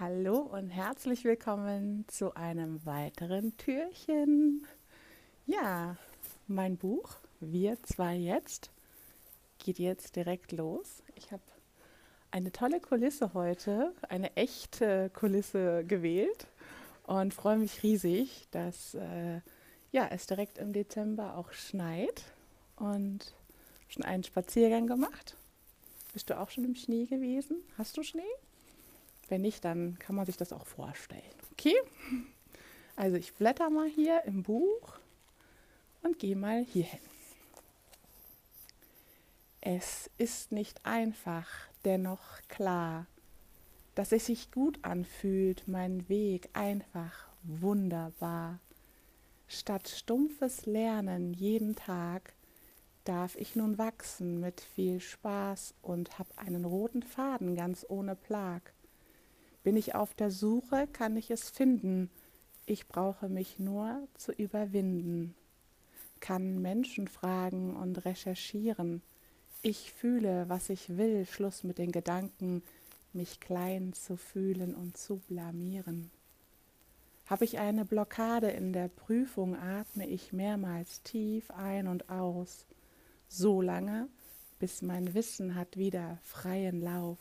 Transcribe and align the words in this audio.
Hallo 0.00 0.38
und 0.38 0.70
herzlich 0.70 1.22
willkommen 1.22 2.04
zu 2.08 2.34
einem 2.34 2.84
weiteren 2.84 3.56
Türchen. 3.58 4.66
Ja, 5.46 5.96
mein 6.48 6.76
Buch 6.76 7.14
Wir 7.38 7.80
zwei 7.84 8.16
jetzt 8.16 8.72
geht 9.60 9.78
jetzt 9.78 10.16
direkt 10.16 10.50
los. 10.50 11.04
Ich 11.14 11.30
habe 11.30 11.44
eine 12.32 12.50
tolle 12.50 12.80
Kulisse 12.80 13.34
heute, 13.34 13.94
eine 14.08 14.34
echte 14.36 15.10
Kulisse 15.10 15.84
gewählt 15.84 16.48
und 17.04 17.32
freue 17.32 17.58
mich 17.58 17.84
riesig, 17.84 18.48
dass 18.50 18.94
äh, 18.94 19.42
ja, 19.92 20.08
es 20.10 20.26
direkt 20.26 20.58
im 20.58 20.72
Dezember 20.72 21.36
auch 21.36 21.52
schneit 21.52 22.24
und 22.74 23.32
schon 23.86 24.02
einen 24.02 24.24
Spaziergang 24.24 24.88
gemacht. 24.88 25.36
Bist 26.12 26.30
du 26.30 26.40
auch 26.40 26.50
schon 26.50 26.64
im 26.64 26.74
Schnee 26.74 27.06
gewesen? 27.06 27.62
Hast 27.78 27.96
du 27.96 28.02
Schnee? 28.02 28.22
Wenn 29.28 29.42
nicht, 29.42 29.64
dann 29.64 29.98
kann 29.98 30.16
man 30.16 30.26
sich 30.26 30.36
das 30.36 30.52
auch 30.52 30.66
vorstellen. 30.66 31.22
Okay? 31.52 31.76
Also 32.96 33.16
ich 33.16 33.34
blätter 33.34 33.70
mal 33.70 33.88
hier 33.88 34.22
im 34.24 34.42
Buch 34.42 34.98
und 36.02 36.18
gehe 36.18 36.36
mal 36.36 36.64
hier 36.64 36.84
hin. 36.84 37.00
Es 39.60 40.10
ist 40.18 40.52
nicht 40.52 40.84
einfach, 40.84 41.48
dennoch 41.84 42.42
klar, 42.48 43.06
dass 43.94 44.12
es 44.12 44.26
sich 44.26 44.50
gut 44.50 44.78
anfühlt, 44.82 45.66
mein 45.66 46.08
Weg 46.08 46.50
einfach 46.52 47.28
wunderbar. 47.42 48.58
Statt 49.48 49.88
stumpfes 49.88 50.66
Lernen 50.66 51.32
jeden 51.32 51.76
Tag 51.76 52.34
darf 53.04 53.36
ich 53.36 53.56
nun 53.56 53.78
wachsen 53.78 54.40
mit 54.40 54.60
viel 54.60 55.00
Spaß 55.00 55.74
und 55.82 56.18
hab 56.18 56.26
einen 56.38 56.64
roten 56.64 57.02
Faden 57.02 57.54
ganz 57.54 57.86
ohne 57.88 58.16
Plag. 58.16 58.72
Bin 59.64 59.76
ich 59.76 59.94
auf 59.94 60.14
der 60.14 60.30
Suche, 60.30 60.86
kann 60.92 61.16
ich 61.16 61.30
es 61.30 61.50
finden. 61.50 62.10
Ich 62.66 62.86
brauche 62.86 63.28
mich 63.28 63.58
nur 63.58 64.06
zu 64.14 64.30
überwinden. 64.30 65.34
Kann 66.20 66.60
Menschen 66.60 67.08
fragen 67.08 67.74
und 67.74 68.04
recherchieren. 68.04 69.02
Ich 69.62 69.90
fühle, 69.92 70.48
was 70.48 70.68
ich 70.68 70.98
will, 70.98 71.24
Schluss 71.24 71.64
mit 71.64 71.78
den 71.78 71.92
Gedanken, 71.92 72.62
mich 73.14 73.40
klein 73.40 73.94
zu 73.94 74.16
fühlen 74.18 74.74
und 74.74 74.98
zu 74.98 75.16
blamieren. 75.28 76.10
Habe 77.26 77.46
ich 77.46 77.58
eine 77.58 77.86
Blockade 77.86 78.50
in 78.50 78.74
der 78.74 78.88
Prüfung, 78.88 79.56
atme 79.56 80.06
ich 80.06 80.34
mehrmals 80.34 81.02
tief 81.02 81.50
ein 81.50 81.88
und 81.88 82.10
aus, 82.10 82.66
so 83.28 83.62
lange, 83.62 84.08
bis 84.58 84.82
mein 84.82 85.14
Wissen 85.14 85.54
hat 85.54 85.78
wieder 85.78 86.18
freien 86.22 86.82
Lauf. 86.82 87.18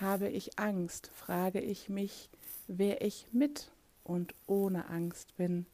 Habe 0.00 0.28
ich 0.28 0.60
Angst, 0.60 1.10
frage 1.12 1.60
ich 1.60 1.88
mich, 1.88 2.30
wer 2.68 3.02
ich 3.02 3.26
mit 3.32 3.72
und 4.04 4.32
ohne 4.46 4.88
Angst 4.88 5.36
bin. 5.36 5.66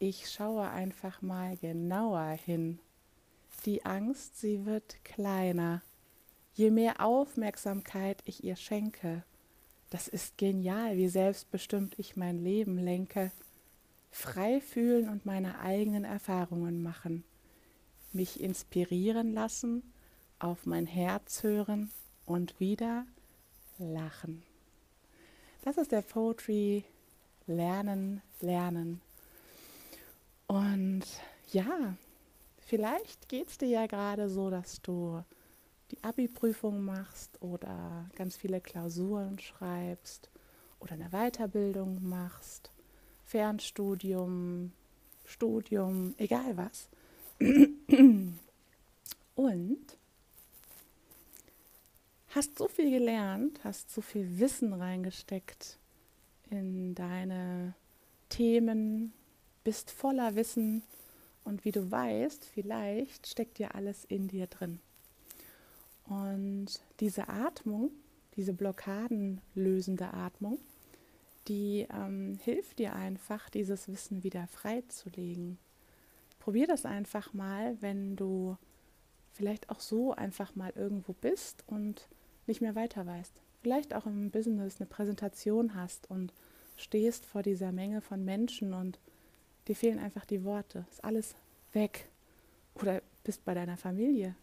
Ich 0.00 0.28
schaue 0.28 0.68
einfach 0.68 1.22
mal 1.22 1.56
genauer 1.56 2.30
hin. 2.30 2.80
Die 3.64 3.84
Angst, 3.84 4.40
sie 4.40 4.66
wird 4.66 5.04
kleiner, 5.04 5.82
je 6.54 6.72
mehr 6.72 7.00
Aufmerksamkeit 7.00 8.22
ich 8.24 8.42
ihr 8.42 8.56
schenke. 8.56 9.22
Das 9.88 10.08
ist 10.08 10.36
genial, 10.36 10.96
wie 10.96 11.08
selbstbestimmt 11.08 11.96
ich 11.96 12.16
mein 12.16 12.42
Leben 12.42 12.76
lenke. 12.76 13.30
Frei 14.10 14.60
fühlen 14.60 15.08
und 15.08 15.26
meine 15.26 15.60
eigenen 15.60 16.04
Erfahrungen 16.04 16.82
machen. 16.82 17.22
Mich 18.12 18.40
inspirieren 18.40 19.32
lassen, 19.32 19.92
auf 20.40 20.66
mein 20.66 20.86
Herz 20.86 21.44
hören 21.44 21.92
und 22.26 22.58
wieder 22.58 23.06
lachen. 23.78 24.42
Das 25.62 25.76
ist 25.76 25.92
der 25.92 26.02
Poetry 26.02 26.84
Lernen, 27.46 28.22
Lernen. 28.40 29.00
Und 30.46 31.04
ja, 31.52 31.96
vielleicht 32.58 33.28
geht 33.28 33.48
es 33.48 33.58
dir 33.58 33.68
ja 33.68 33.86
gerade 33.86 34.28
so, 34.28 34.50
dass 34.50 34.80
du 34.82 35.22
die 35.90 36.02
Abi-Prüfung 36.02 36.84
machst 36.84 37.40
oder 37.42 38.08
ganz 38.16 38.36
viele 38.36 38.60
Klausuren 38.60 39.38
schreibst 39.38 40.30
oder 40.80 40.92
eine 40.92 41.10
Weiterbildung 41.10 42.06
machst, 42.06 42.70
Fernstudium, 43.24 44.72
Studium, 45.24 46.14
egal 46.18 46.56
was. 46.56 46.88
Und 49.34 49.96
hast 52.34 52.58
so 52.58 52.66
viel 52.68 52.90
gelernt, 52.90 53.60
hast 53.62 53.94
so 53.94 54.00
viel 54.00 54.38
Wissen 54.38 54.72
reingesteckt 54.72 55.78
in 56.50 56.94
deine 56.94 57.74
Themen, 58.28 59.12
bist 59.62 59.90
voller 59.90 60.34
Wissen 60.34 60.82
und 61.44 61.64
wie 61.64 61.70
du 61.70 61.90
weißt, 61.90 62.44
vielleicht 62.44 63.28
steckt 63.28 63.58
dir 63.58 63.74
alles 63.74 64.04
in 64.04 64.28
dir 64.28 64.46
drin. 64.46 64.80
Und 66.06 66.80
diese 67.00 67.28
Atmung, 67.28 67.90
diese 68.36 68.52
blockadenlösende 68.52 70.12
Atmung, 70.12 70.58
die 71.46 71.86
ähm, 71.92 72.38
hilft 72.42 72.78
dir 72.78 72.94
einfach, 72.94 73.48
dieses 73.48 73.88
Wissen 73.88 74.22
wieder 74.24 74.46
freizulegen. 74.48 75.58
Probier 76.40 76.66
das 76.66 76.84
einfach 76.84 77.32
mal, 77.32 77.80
wenn 77.80 78.16
du 78.16 78.56
vielleicht 79.32 79.70
auch 79.70 79.80
so 79.80 80.12
einfach 80.14 80.54
mal 80.56 80.72
irgendwo 80.74 81.12
bist 81.12 81.64
und 81.66 82.08
nicht 82.48 82.60
mehr 82.60 82.74
weiter 82.74 83.06
weißt. 83.06 83.32
Vielleicht 83.62 83.94
auch 83.94 84.06
im 84.06 84.30
Business 84.30 84.76
eine 84.78 84.86
Präsentation 84.86 85.74
hast 85.74 86.10
und 86.10 86.32
stehst 86.76 87.24
vor 87.26 87.42
dieser 87.42 87.72
Menge 87.72 88.00
von 88.00 88.24
Menschen 88.24 88.74
und 88.74 88.98
dir 89.68 89.76
fehlen 89.76 89.98
einfach 89.98 90.24
die 90.24 90.44
Worte. 90.44 90.84
Ist 90.90 91.04
alles 91.04 91.34
weg. 91.72 92.08
Oder 92.74 93.02
bist 93.22 93.44
bei 93.44 93.54
deiner 93.54 93.76
Familie 93.76 94.34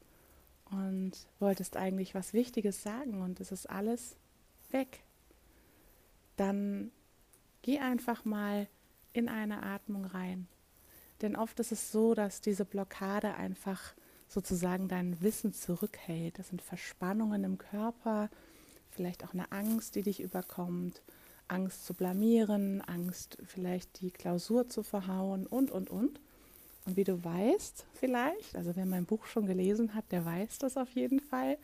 und 0.72 1.12
wolltest 1.40 1.78
eigentlich 1.78 2.16
was 2.16 2.34
Wichtiges 2.34 2.82
sagen 2.82 3.22
und 3.22 3.40
es 3.40 3.52
ist 3.52 3.70
alles 3.70 4.16
weg. 4.72 5.04
Dann 6.38 6.92
geh 7.62 7.80
einfach 7.80 8.26
mal 8.26 8.68
in 9.14 9.28
eine 9.28 9.64
Atmung 9.64 10.06
rein. 10.06 10.48
Denn 11.22 11.36
oft 11.36 11.60
ist 11.60 11.72
es 11.72 11.92
so, 11.92 12.16
dass 12.16 12.42
diese 12.42 12.66
Blockade 12.66 13.36
einfach 13.36 13.94
sozusagen 14.32 14.88
dein 14.88 15.22
Wissen 15.22 15.54
zurückhält. 15.54 16.40
Das 16.40 16.50
sind 16.50 16.62
Verspannungen 16.62 17.44
im 17.44 17.58
Körper, 17.58 18.30
vielleicht 18.90 19.26
auch 19.26 19.34
eine 19.34 19.52
Angst, 19.52 19.96
die 19.96 20.04
dich 20.04 20.22
überkommt, 20.22 21.02
Angst 21.50 21.86
zu 21.86 21.94
blamieren, 21.94 22.82
Angst 22.82 23.38
vielleicht 23.46 24.00
die 24.00 24.12
Klausur 24.12 24.70
zu 24.70 24.84
verhauen 24.84 25.46
und, 25.46 25.70
und, 25.70 25.90
und. 25.90 26.22
Und 26.86 26.96
wie 26.96 27.04
du 27.04 27.24
weißt, 27.24 27.86
vielleicht, 27.94 28.56
also 28.56 28.76
wer 28.76 28.86
mein 28.86 29.06
Buch 29.06 29.26
schon 29.26 29.46
gelesen 29.46 29.94
hat, 29.94 30.12
der 30.12 30.26
weiß 30.26 30.60
das 30.60 30.78
auf 30.78 30.90
jeden 30.92 31.20
Fall, 31.20 31.58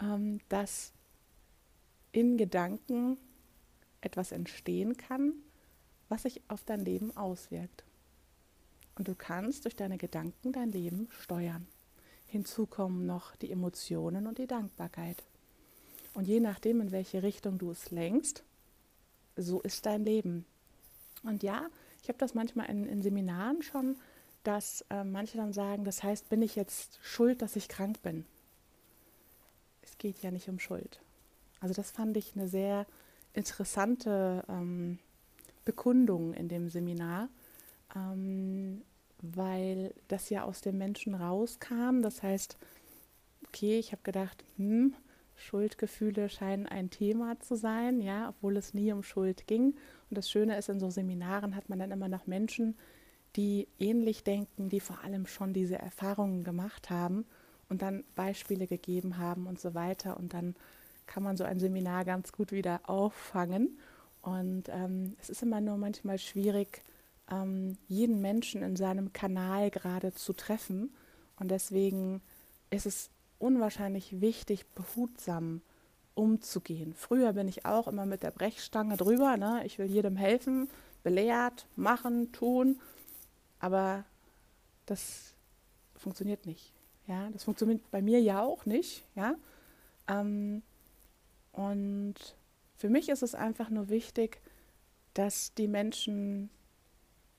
ähm, 0.00 0.40
dass 0.48 0.92
in 2.10 2.36
Gedanken 2.36 3.16
etwas 4.00 4.32
entstehen 4.32 4.96
kann, 4.96 5.34
was 6.08 6.24
sich 6.24 6.42
auf 6.48 6.64
dein 6.64 6.84
Leben 6.84 7.16
auswirkt. 7.16 7.84
Und 8.96 9.08
du 9.08 9.14
kannst 9.14 9.64
durch 9.64 9.76
deine 9.76 9.96
Gedanken 9.96 10.52
dein 10.52 10.70
Leben 10.70 11.08
steuern. 11.22 11.66
Hinzu 12.32 12.64
kommen 12.64 13.04
noch 13.04 13.36
die 13.36 13.50
Emotionen 13.50 14.26
und 14.26 14.38
die 14.38 14.46
Dankbarkeit. 14.46 15.22
Und 16.14 16.26
je 16.26 16.40
nachdem, 16.40 16.80
in 16.80 16.90
welche 16.90 17.22
Richtung 17.22 17.58
du 17.58 17.70
es 17.70 17.90
lenkst, 17.90 18.42
so 19.36 19.60
ist 19.60 19.84
dein 19.84 20.02
Leben. 20.02 20.46
Und 21.24 21.42
ja, 21.42 21.66
ich 22.02 22.08
habe 22.08 22.18
das 22.18 22.32
manchmal 22.32 22.70
in, 22.70 22.86
in, 22.86 23.02
Seminaren 23.02 23.60
schon, 23.60 23.96
dass 24.44 24.82
äh, 24.88 25.04
manche 25.04 25.36
dann 25.36 25.52
sagen, 25.52 25.84
das 25.84 26.02
heißt, 26.02 26.30
bin 26.30 26.40
ich 26.40 26.56
jetzt 26.56 26.98
schuld, 27.02 27.42
dass 27.42 27.54
ich 27.54 27.68
krank 27.68 28.00
bin? 28.00 28.24
Es 29.82 29.98
geht 29.98 30.22
ja 30.22 30.30
nicht 30.30 30.48
um 30.48 30.58
Schuld. 30.58 31.02
Also 31.60 31.74
das 31.74 31.90
fand 31.90 32.16
ich 32.16 32.34
eine 32.34 32.48
sehr 32.48 32.86
interessante 33.34 34.42
ähm, 34.48 34.98
Bekundung 35.66 36.32
in 36.32 36.48
dem 36.48 36.70
Seminar, 36.70 37.28
ähm, 37.94 38.80
weil 39.22 39.94
das 40.08 40.28
ja 40.30 40.44
aus 40.44 40.60
dem 40.60 40.78
Menschen 40.78 41.14
rauskam. 41.14 42.02
Das 42.02 42.22
heißt, 42.22 42.58
okay, 43.46 43.78
ich 43.78 43.92
habe 43.92 44.02
gedacht, 44.02 44.44
hm, 44.56 44.94
Schuldgefühle 45.36 46.28
scheinen 46.28 46.66
ein 46.66 46.90
Thema 46.90 47.38
zu 47.40 47.56
sein, 47.56 48.00
ja, 48.00 48.28
obwohl 48.28 48.56
es 48.56 48.74
nie 48.74 48.92
um 48.92 49.02
Schuld 49.02 49.46
ging. 49.46 49.74
Und 50.10 50.18
das 50.18 50.30
Schöne 50.30 50.56
ist, 50.58 50.68
in 50.68 50.80
so 50.80 50.90
Seminaren 50.90 51.56
hat 51.56 51.68
man 51.68 51.78
dann 51.78 51.90
immer 51.90 52.08
noch 52.08 52.26
Menschen, 52.26 52.76
die 53.36 53.68
ähnlich 53.78 54.24
denken, 54.24 54.68
die 54.68 54.80
vor 54.80 55.00
allem 55.02 55.26
schon 55.26 55.52
diese 55.52 55.78
Erfahrungen 55.78 56.44
gemacht 56.44 56.90
haben 56.90 57.24
und 57.68 57.82
dann 57.82 58.04
Beispiele 58.14 58.66
gegeben 58.66 59.18
haben 59.18 59.46
und 59.46 59.58
so 59.58 59.74
weiter. 59.74 60.16
Und 60.16 60.34
dann 60.34 60.54
kann 61.06 61.22
man 61.22 61.36
so 61.36 61.44
ein 61.44 61.58
Seminar 61.58 62.04
ganz 62.04 62.32
gut 62.32 62.52
wieder 62.52 62.80
auffangen. 62.88 63.78
Und 64.20 64.68
ähm, 64.68 65.16
es 65.20 65.30
ist 65.30 65.42
immer 65.42 65.60
nur 65.60 65.76
manchmal 65.78 66.18
schwierig, 66.18 66.82
ähm, 67.30 67.76
jeden 67.88 68.20
Menschen 68.20 68.62
in 68.62 68.76
seinem 68.76 69.12
Kanal 69.12 69.70
gerade 69.70 70.12
zu 70.12 70.32
treffen. 70.32 70.94
Und 71.36 71.50
deswegen 71.50 72.22
ist 72.70 72.86
es 72.86 73.10
unwahrscheinlich 73.38 74.20
wichtig, 74.20 74.66
behutsam 74.74 75.62
umzugehen. 76.14 76.94
Früher 76.94 77.32
bin 77.32 77.48
ich 77.48 77.64
auch 77.64 77.88
immer 77.88 78.06
mit 78.06 78.22
der 78.22 78.30
Brechstange 78.30 78.96
drüber. 78.96 79.36
Ne? 79.36 79.62
Ich 79.64 79.78
will 79.78 79.86
jedem 79.86 80.16
helfen, 80.16 80.68
belehrt, 81.02 81.66
machen, 81.76 82.32
tun. 82.32 82.80
Aber 83.58 84.04
das 84.86 85.34
funktioniert 85.96 86.46
nicht. 86.46 86.72
Ja, 87.06 87.28
das 87.30 87.44
funktioniert 87.44 87.90
bei 87.90 88.02
mir 88.02 88.20
ja 88.20 88.42
auch 88.42 88.66
nicht. 88.66 89.04
Ja, 89.14 89.34
ähm, 90.08 90.62
und 91.52 92.14
für 92.76 92.88
mich 92.88 93.08
ist 93.08 93.22
es 93.22 93.34
einfach 93.34 93.70
nur 93.70 93.88
wichtig, 93.88 94.40
dass 95.14 95.54
die 95.54 95.68
Menschen 95.68 96.50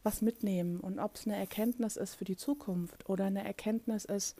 was 0.03 0.21
mitnehmen 0.21 0.79
und 0.79 0.99
ob 0.99 1.15
es 1.15 1.25
eine 1.25 1.37
Erkenntnis 1.37 1.95
ist 1.95 2.15
für 2.15 2.25
die 2.25 2.35
Zukunft 2.35 3.09
oder 3.09 3.25
eine 3.25 3.43
Erkenntnis 3.43 4.05
ist, 4.05 4.35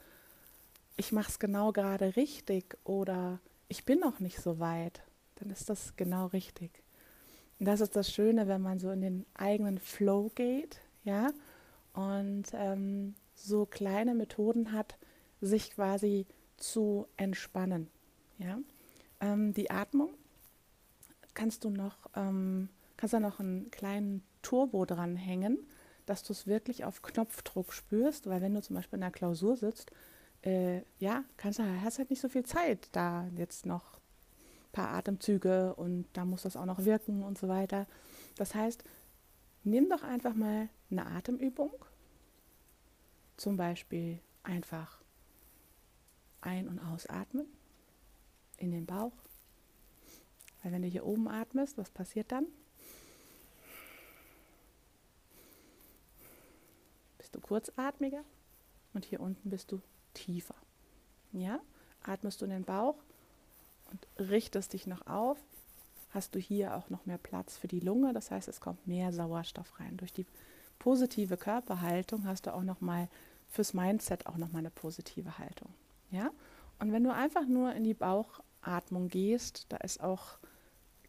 ich 0.98 1.12
mache 1.12 1.30
es 1.30 1.40
genau 1.40 1.72
gerade 1.72 2.16
richtig 2.16 2.78
oder 2.84 3.40
ich 3.68 3.86
bin 3.86 4.00
noch 4.00 4.20
nicht 4.20 4.40
so 4.40 4.60
weit, 4.60 5.02
dann 5.36 5.50
ist 5.50 5.70
das 5.70 5.96
genau 5.96 6.28
richtig. 6.28 6.84
Und 7.60 7.66
das 7.66 7.82
ist 7.82 7.96
das 7.96 8.12
Schöne, 8.12 8.48
wenn 8.48 8.62
man 8.62 8.80
so 8.80 8.92
in 8.92 9.02
den 9.02 9.26
eigenen 9.34 9.80
Flow 9.80 10.32
geht, 10.36 10.80
ja, 11.04 11.32
und 11.94 12.46
ähm, 12.54 13.16
so 13.36 13.66
kleine 13.66 14.16
Methoden 14.16 14.72
hat, 14.72 14.98
sich 15.42 15.72
quasi 15.72 16.26
zu 16.58 17.08
entspannen, 17.18 17.90
ja. 18.38 18.60
Ähm, 19.22 19.54
die 19.54 19.72
Atmung 19.72 20.14
kannst 21.34 21.64
du 21.64 21.70
noch, 21.70 21.96
ähm, 22.16 22.70
kannst 22.98 23.14
da 23.14 23.20
noch 23.20 23.40
einen 23.40 23.72
kleinen 23.72 24.24
Turbo 24.44 24.86
dran 24.86 25.16
hängen, 25.16 25.58
dass 26.06 26.24
du 26.24 26.34
es 26.34 26.46
wirklich 26.46 26.86
auf 26.86 27.02
Knopfdruck 27.02 27.74
spürst, 27.74 28.28
weil 28.28 28.42
wenn 28.42 28.54
du 28.54 28.62
zum 28.62 28.76
Beispiel 28.76 28.98
in 28.98 29.04
einer 29.04 29.12
Klausur 29.12 29.58
sitzt, 29.58 29.92
äh, 30.44 30.82
ja, 31.00 31.24
kannst 31.38 31.60
du, 31.60 31.64
hast 31.82 31.98
halt 31.98 32.10
nicht 32.12 32.22
so 32.22 32.30
viel 32.30 32.44
Zeit, 32.44 32.90
da 32.92 33.28
jetzt 33.36 33.66
noch 33.66 33.96
ein 33.96 34.72
paar 34.74 34.90
Atemzüge 34.90 35.74
und 35.76 36.06
da 36.14 36.26
muss 36.26 36.44
das 36.44 36.58
auch 36.58 36.66
noch 36.66 36.86
wirken 36.86 37.24
und 37.24 37.38
so 37.38 37.48
weiter. 37.48 37.88
Das 38.36 38.54
heißt, 38.54 38.84
nimm 39.64 39.90
doch 39.90 40.04
einfach 40.04 40.36
mal 40.36 40.70
eine 40.92 41.06
Atemübung, 41.08 41.74
zum 43.38 43.58
Beispiel 43.58 44.20
einfach 44.44 45.00
ein- 46.42 46.68
und 46.68 46.80
ausatmen 46.80 47.48
in 48.58 48.72
den 48.72 48.86
Bauch. 48.86 49.14
Weil 50.62 50.72
wenn 50.72 50.82
du 50.82 50.88
hier 50.88 51.06
oben 51.06 51.28
atmest, 51.28 51.78
was 51.78 51.90
passiert 51.90 52.32
dann? 52.32 52.46
Bist 57.18 57.30
du 57.30 57.32
kurzatmiger 57.44 58.24
und 58.94 59.06
hier 59.06 59.20
unten 59.20 59.50
bist 59.50 59.72
du 59.72 59.82
tiefer. 60.14 60.56
Ja? 61.32 61.60
Atmest 62.02 62.42
du 62.42 62.46
in 62.46 62.52
den 62.52 62.64
Bauch 62.64 62.96
und 63.92 64.08
richtest 64.30 64.74
dich 64.74 64.88
noch 64.88 65.06
auf, 65.08 65.38
hast 66.12 66.36
du 66.36 66.40
hier 66.40 66.76
auch 66.76 66.90
noch 66.90 67.06
mehr 67.06 67.18
Platz 67.18 67.58
für 67.58 67.68
die 67.68 67.80
Lunge. 67.80 68.14
Das 68.14 68.32
heißt, 68.32 68.48
es 68.48 68.60
kommt 68.60 68.88
mehr 68.88 69.14
Sauerstoff 69.14 69.80
rein. 69.80 69.98
Durch 69.98 70.14
die 70.14 70.26
positive 70.80 71.38
Körperhaltung 71.38 72.26
hast 72.26 72.46
du 72.46 72.54
auch 72.54 72.64
noch 72.64 72.82
mal 72.82 73.08
fürs 73.50 73.74
Mindset 73.74 74.26
auch 74.28 74.38
noch 74.38 74.52
mal 74.52 74.60
eine 74.60 74.70
positive 74.70 75.38
Haltung. 75.38 75.70
Ja? 76.12 76.32
Und 76.80 76.92
wenn 76.92 77.04
du 77.04 77.14
einfach 77.14 77.48
nur 77.48 77.74
in 77.74 77.84
die 77.84 77.94
Bauchatmung 77.94 79.10
gehst, 79.10 79.66
da 79.70 79.78
ist 79.78 80.02
auch 80.02 80.38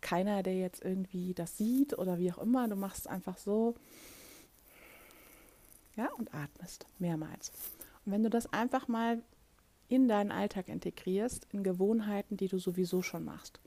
keiner, 0.00 0.42
der 0.42 0.56
jetzt 0.56 0.84
irgendwie 0.84 1.34
das 1.34 1.56
sieht 1.56 1.98
oder 1.98 2.19
wie 2.19 2.31
auch 2.32 2.38
immer. 2.38 2.69
Du 2.69 2.76
machst 2.76 3.08
einfach 3.08 3.38
so, 3.38 3.75
ja, 5.96 6.08
und 6.19 6.35
atmest 6.35 6.87
mehrmals. 6.99 7.52
Und 8.05 8.12
wenn 8.12 8.23
du 8.23 8.31
das 8.31 8.52
einfach 8.52 8.88
mal 8.88 9.23
in 9.88 10.08
deinen 10.08 10.32
Alltag 10.32 10.69
integrierst, 10.69 11.46
in 11.52 11.62
Gewohnheiten, 11.62 12.37
die 12.37 12.49
du 12.49 12.58
sowieso 12.58 13.02
schon 13.02 13.25
machst. 13.25 13.61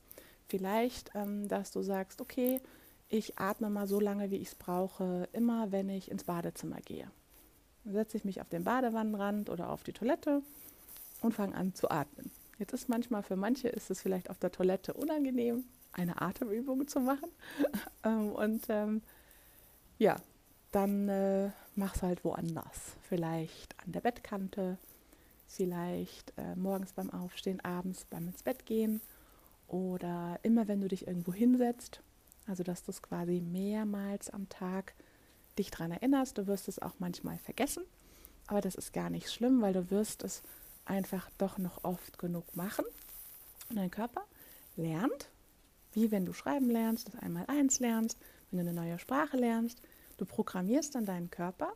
Vielleicht, 0.47 1.11
ähm, 1.13 1.47
dass 1.47 1.71
du 1.71 1.81
sagst, 1.81 2.21
okay, 2.21 2.61
ich 3.09 3.37
atme 3.37 3.69
mal 3.69 3.87
so 3.87 3.99
lange, 3.99 4.31
wie 4.31 4.37
ich 4.37 4.49
es 4.49 4.55
brauche, 4.55 5.29
immer 5.31 5.71
wenn 5.71 5.89
ich 5.89 6.11
ins 6.11 6.23
Badezimmer 6.23 6.81
gehe. 6.81 7.09
Dann 7.83 7.93
setze 7.93 8.17
ich 8.17 8.25
mich 8.25 8.41
auf 8.41 8.49
den 8.49 8.63
Badewannenrand 8.63 9.49
oder 9.49 9.69
auf 9.69 9.83
die 9.83 9.93
Toilette 9.93 10.41
und 11.21 11.33
fange 11.33 11.55
an 11.55 11.73
zu 11.73 11.89
atmen. 11.89 12.31
Jetzt 12.59 12.73
ist 12.73 12.89
manchmal 12.89 13.23
für 13.23 13.35
manche 13.35 13.69
ist 13.69 13.91
es 13.91 14.01
vielleicht 14.01 14.29
auf 14.29 14.39
der 14.39 14.51
Toilette 14.51 14.93
unangenehm, 14.93 15.63
eine 15.93 16.21
Atemübung 16.21 16.87
zu 16.87 16.99
machen. 16.99 17.29
Ähm, 18.03 18.31
und 18.31 18.65
ähm, 18.69 19.01
ja, 19.97 20.17
dann 20.71 21.09
äh, 21.09 21.49
mach's 21.77 22.01
halt 22.01 22.23
woanders. 22.23 22.95
Vielleicht 23.01 23.75
an 23.85 23.91
der 23.91 24.01
Bettkante, 24.01 24.77
vielleicht 25.47 26.33
äh, 26.37 26.55
morgens 26.55 26.93
beim 26.93 27.09
Aufstehen, 27.09 27.63
abends 27.63 28.05
beim 28.05 28.27
ins 28.27 28.43
Bett 28.43 28.65
gehen 28.65 29.01
oder 29.67 30.39
immer 30.43 30.67
wenn 30.67 30.81
du 30.81 30.87
dich 30.87 31.07
irgendwo 31.07 31.33
hinsetzt. 31.33 32.01
Also 32.47 32.63
dass 32.63 32.83
du 32.83 32.91
es 32.91 33.01
quasi 33.01 33.41
mehrmals 33.41 34.29
am 34.29 34.49
Tag 34.49 34.93
dich 35.57 35.71
daran 35.71 35.91
erinnerst. 35.91 36.37
Du 36.37 36.47
wirst 36.47 36.67
es 36.67 36.79
auch 36.79 36.95
manchmal 36.99 37.37
vergessen, 37.37 37.83
aber 38.47 38.61
das 38.61 38.75
ist 38.75 38.93
gar 38.93 39.09
nicht 39.09 39.31
schlimm, 39.31 39.61
weil 39.61 39.73
du 39.73 39.89
wirst 39.91 40.23
es 40.23 40.41
einfach 40.85 41.29
doch 41.37 41.57
noch 41.57 41.83
oft 41.83 42.17
genug 42.17 42.55
machen. 42.55 42.85
Und 43.69 43.75
dein 43.75 43.91
Körper 43.91 44.23
lernt, 44.77 45.29
wie 45.93 46.11
wenn 46.11 46.25
du 46.25 46.33
schreiben 46.33 46.69
lernst, 46.69 47.07
das 47.07 47.21
einmal 47.21 47.45
eins 47.47 47.79
lernst, 47.79 48.17
wenn 48.49 48.59
du 48.59 48.69
eine 48.69 48.79
neue 48.79 48.99
Sprache 48.99 49.35
lernst, 49.35 49.81
Du 50.17 50.25
programmierst 50.25 50.95
dann 50.95 51.05
deinen 51.05 51.29
Körper, 51.29 51.73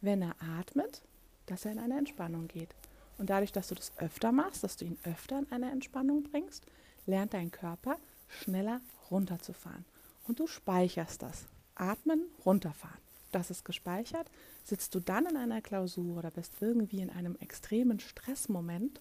wenn 0.00 0.22
er 0.22 0.36
atmet, 0.58 1.02
dass 1.46 1.64
er 1.64 1.72
in 1.72 1.78
eine 1.78 1.98
Entspannung 1.98 2.46
geht. 2.46 2.74
Und 3.18 3.30
dadurch, 3.30 3.52
dass 3.52 3.68
du 3.68 3.74
das 3.74 3.92
öfter 3.98 4.32
machst, 4.32 4.64
dass 4.64 4.76
du 4.76 4.84
ihn 4.84 4.98
öfter 5.04 5.38
in 5.38 5.52
eine 5.52 5.70
Entspannung 5.70 6.22
bringst, 6.22 6.64
lernt 7.06 7.34
dein 7.34 7.50
Körper 7.50 7.98
schneller 8.28 8.80
runterzufahren. 9.10 9.84
Und 10.26 10.40
du 10.40 10.46
speicherst 10.46 11.22
das. 11.22 11.46
Atmen, 11.74 12.22
runterfahren. 12.44 13.00
Das 13.32 13.50
ist 13.50 13.64
gespeichert. 13.64 14.30
Sitzt 14.64 14.94
du 14.94 15.00
dann 15.00 15.26
in 15.26 15.36
einer 15.36 15.60
Klausur 15.60 16.18
oder 16.18 16.30
bist 16.30 16.54
irgendwie 16.60 17.00
in 17.00 17.10
einem 17.10 17.36
extremen 17.36 18.00
Stressmoment, 18.00 19.00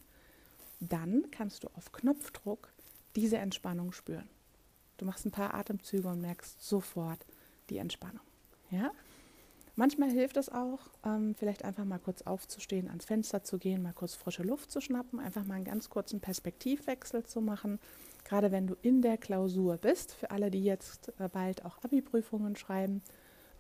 dann 0.80 1.30
kannst 1.32 1.64
du 1.64 1.68
auf 1.76 1.92
Knopfdruck 1.92 2.72
diese 3.16 3.38
Entspannung 3.38 3.92
spüren. 3.92 4.30
Du 4.98 5.06
machst 5.06 5.26
ein 5.26 5.32
paar 5.32 5.54
Atemzüge 5.54 6.08
und 6.08 6.22
merkst 6.22 6.62
sofort 6.62 7.26
die 7.70 7.78
Entspannung. 7.78 8.29
Ja? 8.72 8.92
Manchmal 9.76 10.12
hilft 10.12 10.36
es 10.36 10.50
auch, 10.50 10.80
ähm, 11.06 11.36
vielleicht 11.36 11.64
einfach 11.64 11.86
mal 11.86 12.00
kurz 12.00 12.24
aufzustehen, 12.24 12.90
ans 12.90 13.06
Fenster 13.06 13.44
zu 13.44 13.58
gehen, 13.58 13.82
mal 13.82 13.94
kurz 13.94 14.14
frische 14.14 14.44
Luft 14.44 14.72
zu 14.72 14.82
schnappen, 14.82 15.22
einfach 15.22 15.46
mal 15.46 15.56
einen 15.56 15.64
ganz 15.64 15.90
kurzen 15.90 16.20
Perspektivwechsel 16.20 17.24
zu 17.24 17.40
machen. 17.40 17.80
Gerade 18.26 18.52
wenn 18.52 18.68
du 18.68 18.76
in 18.82 19.02
der 19.02 19.18
Klausur 19.18 19.78
bist, 19.78 20.12
für 20.14 20.32
alle, 20.32 20.52
die 20.52 20.64
jetzt 20.64 21.14
äh, 21.18 21.30
bald 21.30 21.64
auch 21.64 21.82
Abi-Prüfungen 21.82 22.58
schreiben 22.58 23.02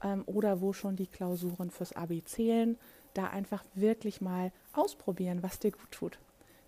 ähm, 0.03 0.23
oder 0.25 0.59
wo 0.59 0.73
schon 0.73 0.97
die 0.97 1.07
Klausuren 1.07 1.71
fürs 1.71 1.93
Abi 1.93 2.21
zählen, 2.25 2.77
da 3.13 3.27
einfach 3.27 3.63
wirklich 3.73 4.19
mal 4.19 4.51
ausprobieren, 4.73 5.41
was 5.41 5.59
dir 5.59 5.71
gut 5.71 5.91
tut. 5.91 6.19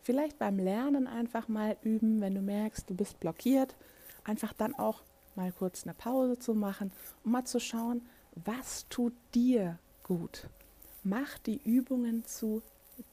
Vielleicht 0.01 0.39
beim 0.39 0.59
Lernen 0.59 1.07
einfach 1.07 1.49
mal 1.49 1.75
üben, 1.81 2.21
wenn 2.21 2.35
du 2.35 2.41
merkst, 2.41 2.89
du 2.89 2.95
bist 2.95 3.19
blockiert, 3.19 3.75
einfach 4.23 4.53
dann 4.53 4.73
auch 4.75 5.03
mal 5.35 5.51
kurz 5.51 5.83
eine 5.83 5.93
Pause 5.93 6.39
zu 6.39 6.53
machen, 6.55 6.91
um 7.23 7.33
mal 7.33 7.43
zu 7.43 7.59
schauen, 7.59 8.01
was 8.35 8.87
tut 8.89 9.13
dir 9.33 9.79
gut? 10.03 10.47
Mach 11.03 11.37
die 11.39 11.61
Übungen 11.63 12.25
zu 12.25 12.61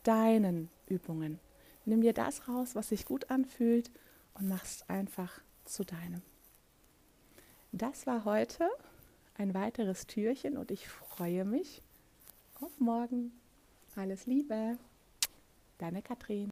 deinen 0.02 0.70
Übungen. 0.86 1.38
Nimm 1.84 2.02
dir 2.02 2.12
das 2.12 2.48
raus, 2.48 2.74
was 2.74 2.90
sich 2.90 3.04
gut 3.04 3.30
anfühlt 3.30 3.90
und 4.34 4.48
mach 4.48 4.64
es 4.64 4.88
einfach 4.88 5.40
zu 5.64 5.84
deinem. 5.84 6.22
Das 7.72 8.06
war 8.06 8.24
heute 8.24 8.68
ein 9.34 9.54
weiteres 9.54 10.06
Türchen 10.06 10.56
und 10.56 10.70
ich 10.70 10.88
freue 10.88 11.44
mich 11.44 11.82
auf 12.60 12.78
morgen. 12.78 13.32
Alles 13.96 14.26
Liebe, 14.26 14.78
deine 15.78 16.02
Katrin. 16.02 16.46